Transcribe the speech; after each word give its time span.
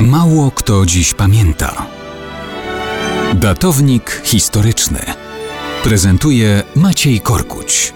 Mało 0.00 0.50
kto 0.50 0.86
dziś 0.86 1.14
pamięta. 1.14 1.86
Datownik 3.34 4.20
historyczny 4.24 4.98
prezentuje 5.84 6.62
Maciej 6.76 7.20
Korkuć. 7.20 7.92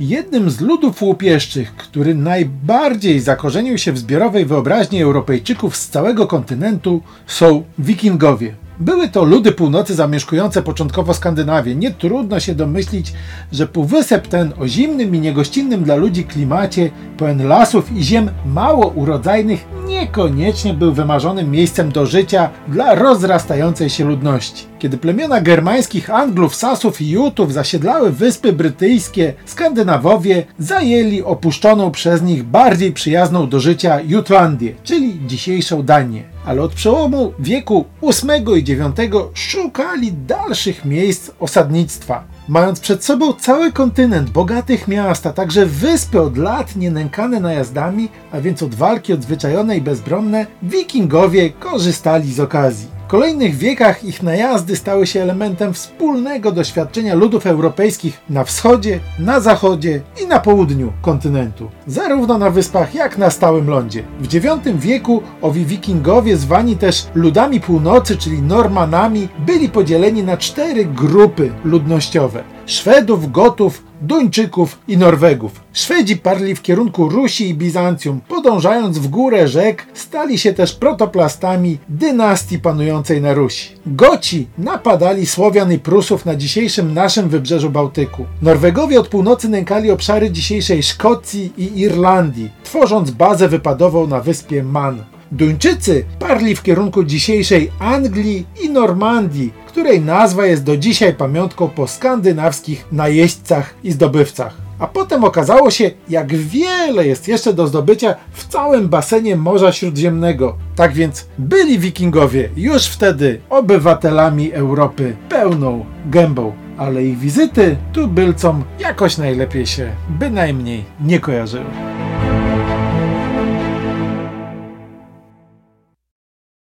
Jednym 0.00 0.50
z 0.50 0.60
ludów 0.60 1.02
łupieszczych, 1.02 1.76
który 1.76 2.14
najbardziej 2.14 3.20
zakorzenił 3.20 3.78
się 3.78 3.92
w 3.92 3.98
zbiorowej 3.98 4.46
wyobraźni 4.46 5.02
Europejczyków 5.02 5.76
z 5.76 5.88
całego 5.88 6.26
kontynentu, 6.26 7.02
są 7.26 7.64
Wikingowie. 7.78 8.54
Były 8.80 9.08
to 9.08 9.24
ludy 9.24 9.52
północy 9.52 9.94
zamieszkujące 9.94 10.62
początkowo 10.62 11.14
Skandynawię. 11.14 11.74
Nie 11.74 11.90
trudno 11.90 12.40
się 12.40 12.54
domyślić, 12.54 13.12
że 13.52 13.66
półwysep 13.66 14.28
ten 14.28 14.52
o 14.60 14.68
zimnym 14.68 15.14
i 15.14 15.20
niegościnnym 15.20 15.84
dla 15.84 15.96
ludzi 15.96 16.24
klimacie, 16.24 16.90
pełen 17.16 17.48
lasów 17.48 17.92
i 17.92 18.02
ziem 18.02 18.30
mało 18.46 18.86
urodzajnych, 18.88 19.64
niekoniecznie 19.86 20.74
był 20.74 20.92
wymarzonym 20.92 21.50
miejscem 21.50 21.92
do 21.92 22.06
życia 22.06 22.50
dla 22.68 22.94
rozrastającej 22.94 23.90
się 23.90 24.04
ludności. 24.04 24.66
Kiedy 24.78 24.98
plemiona 24.98 25.40
germańskich 25.40 26.10
Anglów, 26.10 26.54
Sasów 26.54 27.00
i 27.00 27.10
Jutów 27.10 27.52
zasiedlały 27.52 28.10
wyspy 28.10 28.52
brytyjskie, 28.52 29.34
Skandynawowie 29.46 30.44
zajęli 30.58 31.22
opuszczoną 31.22 31.90
przez 31.90 32.22
nich 32.22 32.42
bardziej 32.42 32.92
przyjazną 32.92 33.48
do 33.48 33.60
życia 33.60 34.00
Jutlandię, 34.00 34.74
czyli 34.84 35.09
dzisiejszą 35.30 35.82
Danię. 35.82 36.22
Ale 36.44 36.62
od 36.62 36.74
przełomu 36.74 37.32
wieku 37.38 37.84
VIII 38.02 38.58
i 38.58 38.70
IX 38.70 39.14
szukali 39.34 40.12
dalszych 40.12 40.84
miejsc 40.84 41.30
osadnictwa. 41.40 42.24
Mając 42.48 42.80
przed 42.80 43.04
sobą 43.04 43.32
cały 43.32 43.72
kontynent 43.72 44.30
bogatych 44.30 44.88
miast, 44.88 45.26
a 45.26 45.32
także 45.32 45.66
wyspy 45.66 46.20
od 46.20 46.36
lat 46.36 46.76
nie 46.76 46.90
nękane 46.90 47.40
najazdami, 47.40 48.08
a 48.32 48.40
więc 48.40 48.62
od 48.62 48.74
walki 48.74 49.12
odzwyczajone 49.12 49.76
i 49.76 49.80
bezbronne, 49.80 50.46
wikingowie 50.62 51.50
korzystali 51.50 52.32
z 52.32 52.40
okazji 52.40 52.99
kolejnych 53.10 53.56
wiekach 53.56 54.04
ich 54.04 54.22
najazdy 54.22 54.76
stały 54.76 55.06
się 55.06 55.22
elementem 55.22 55.74
wspólnego 55.74 56.52
doświadczenia 56.52 57.14
ludów 57.14 57.46
europejskich 57.46 58.20
na 58.28 58.44
wschodzie, 58.44 59.00
na 59.18 59.40
zachodzie 59.40 60.00
i 60.22 60.26
na 60.26 60.40
południu 60.40 60.92
kontynentu, 61.02 61.70
zarówno 61.86 62.38
na 62.38 62.50
wyspach 62.50 62.94
jak 62.94 63.18
na 63.18 63.30
stałym 63.30 63.68
lądzie. 63.68 64.02
W 64.20 64.34
IX 64.34 64.44
wieku 64.74 65.22
owi 65.42 65.64
wikingowie, 65.64 66.36
zwani 66.36 66.76
też 66.76 67.06
ludami 67.14 67.60
północy, 67.60 68.16
czyli 68.16 68.42
Normanami, 68.42 69.28
byli 69.46 69.68
podzieleni 69.68 70.22
na 70.22 70.36
cztery 70.36 70.84
grupy 70.84 71.52
ludnościowe. 71.64 72.44
Szwedów, 72.66 73.32
Gotów, 73.32 73.89
Duńczyków 74.00 74.78
i 74.88 74.96
Norwegów. 74.96 75.60
Szwedzi 75.72 76.16
parli 76.16 76.54
w 76.54 76.62
kierunku 76.62 77.08
Rusi 77.08 77.48
i 77.48 77.54
Bizancjum, 77.54 78.20
podążając 78.28 78.98
w 78.98 79.08
górę 79.08 79.48
rzek, 79.48 79.86
stali 79.94 80.38
się 80.38 80.52
też 80.52 80.74
protoplastami 80.74 81.78
dynastii 81.88 82.58
panującej 82.58 83.22
na 83.22 83.34
Rusi. 83.34 83.70
Goci 83.86 84.46
napadali 84.58 85.26
Słowian 85.26 85.72
i 85.72 85.78
Prusów 85.78 86.26
na 86.26 86.36
dzisiejszym 86.36 86.94
naszym 86.94 87.28
wybrzeżu 87.28 87.70
Bałtyku. 87.70 88.26
Norwegowie 88.42 89.00
od 89.00 89.08
północy 89.08 89.48
nękali 89.48 89.90
obszary 89.90 90.30
dzisiejszej 90.30 90.82
Szkocji 90.82 91.52
i 91.58 91.80
Irlandii, 91.80 92.50
tworząc 92.64 93.10
bazę 93.10 93.48
wypadową 93.48 94.06
na 94.06 94.20
wyspie 94.20 94.62
Man. 94.62 95.04
Duńczycy 95.32 96.04
parli 96.18 96.56
w 96.56 96.62
kierunku 96.62 97.04
dzisiejszej 97.04 97.70
Anglii 97.78 98.46
i 98.62 98.70
Normandii, 98.70 99.52
której 99.66 100.00
nazwa 100.00 100.46
jest 100.46 100.64
do 100.64 100.76
dzisiaj 100.76 101.14
pamiątką 101.14 101.68
po 101.68 101.86
skandynawskich 101.86 102.84
najeźdźcach 102.92 103.74
i 103.84 103.92
zdobywcach. 103.92 104.56
A 104.78 104.86
potem 104.86 105.24
okazało 105.24 105.70
się, 105.70 105.90
jak 106.08 106.34
wiele 106.34 107.06
jest 107.06 107.28
jeszcze 107.28 107.52
do 107.52 107.66
zdobycia 107.66 108.14
w 108.32 108.48
całym 108.48 108.88
basenie 108.88 109.36
Morza 109.36 109.72
Śródziemnego. 109.72 110.56
Tak 110.76 110.92
więc 110.92 111.26
byli 111.38 111.78
wikingowie 111.78 112.48
już 112.56 112.86
wtedy 112.86 113.40
obywatelami 113.50 114.52
Europy 114.52 115.16
pełną 115.28 115.84
gębą, 116.06 116.52
ale 116.76 117.04
ich 117.04 117.18
wizyty 117.18 117.76
tu 117.92 118.08
bylcom 118.08 118.64
jakoś 118.78 119.18
najlepiej 119.18 119.66
się 119.66 119.90
bynajmniej 120.08 120.84
nie 121.00 121.20
kojarzyły. 121.20 121.89